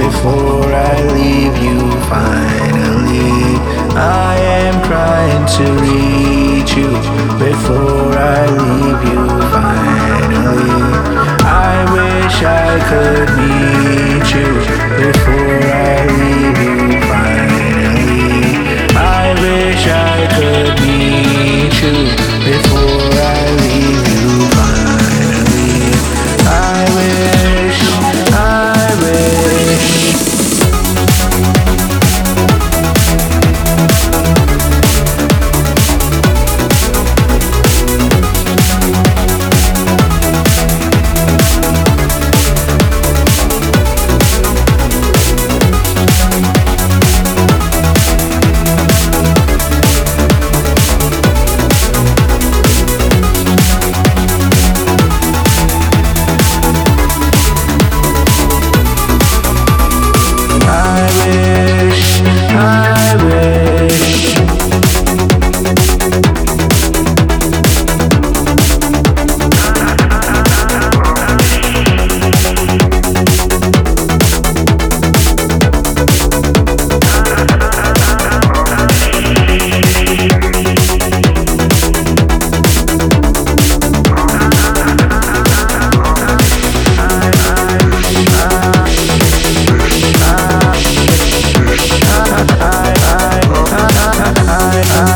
[0.00, 1.78] before I leave you
[2.08, 3.60] finally.
[3.94, 6.90] I am trying to reach you
[7.46, 9.22] before I leave you
[9.56, 10.78] finally.
[11.66, 14.50] I wish I could meet you
[15.04, 16.39] before I leave.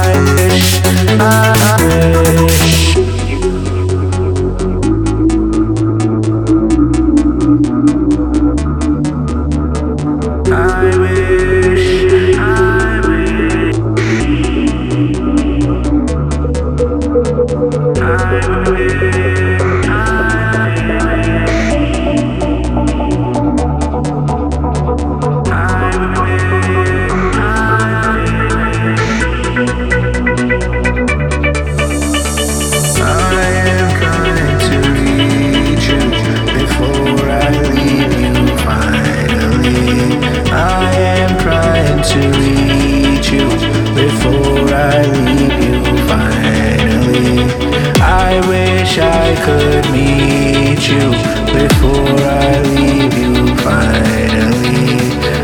[0.07, 0.83] I wish,
[1.19, 2.94] I wish.
[42.11, 43.49] to reach you
[43.95, 47.45] before I leave you finally.
[48.01, 51.07] I wish I could meet you
[51.59, 54.99] before I leave you finally.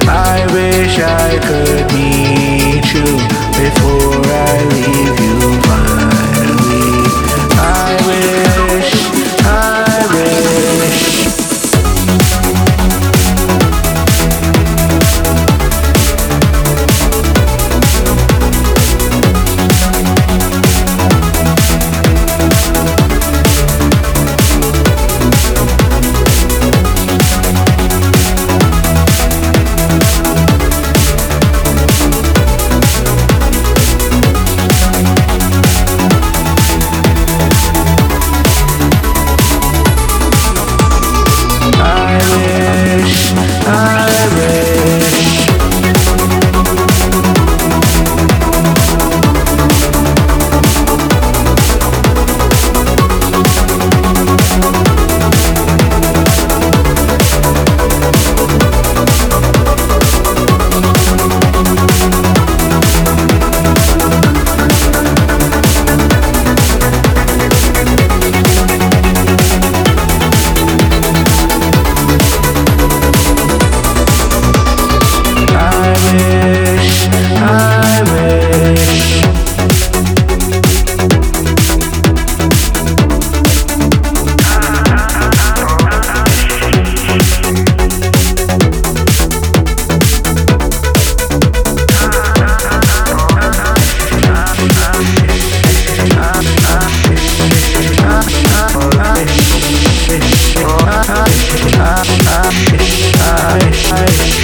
[0.06, 3.06] I wish I could meet you
[3.58, 3.99] before.
[102.52, 104.39] I,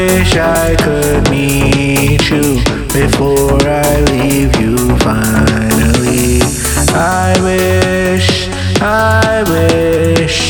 [0.00, 2.62] wish I could meet you
[3.00, 6.40] before I leave you finally.
[6.94, 8.48] I wish,
[8.80, 10.49] I wish.